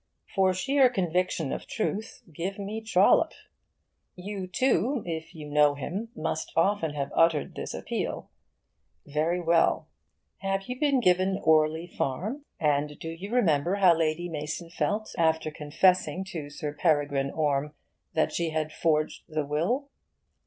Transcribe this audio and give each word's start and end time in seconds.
For 0.33 0.51
sheer 0.51 0.89
conviction 0.89 1.51
of 1.53 1.67
truth, 1.67 2.23
give 2.33 2.57
me 2.57 2.81
Trollope. 2.81 3.33
You, 4.15 4.47
too, 4.47 5.03
if 5.05 5.35
you 5.35 5.47
know 5.47 5.75
him, 5.75 6.09
must 6.15 6.51
often 6.55 6.95
have 6.95 7.11
uttered 7.15 7.53
this 7.53 7.75
appeal. 7.75 8.27
Very 9.05 9.39
well. 9.39 9.89
Have 10.39 10.63
you 10.63 10.79
been 10.79 11.01
given 11.01 11.37
'Orley 11.43 11.85
Farm'? 11.85 12.45
And 12.59 12.97
do 12.97 13.09
you 13.09 13.29
remember 13.31 13.75
how 13.75 13.95
Lady 13.95 14.27
Mason 14.27 14.71
felt 14.71 15.13
after 15.19 15.51
confessing 15.51 16.23
to 16.29 16.49
Sir 16.49 16.73
Peregrine 16.73 17.29
Orme 17.29 17.75
that 18.15 18.33
she 18.33 18.49
had 18.49 18.73
forged 18.73 19.25
the 19.29 19.45
will? 19.45 19.91